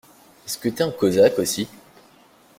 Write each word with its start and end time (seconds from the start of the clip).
Est-ce 0.47 0.57
que 0.57 0.69
t'es 0.69 0.81
un 0.81 0.89
Cosaque 0.89 1.37
aussi? 1.37 1.67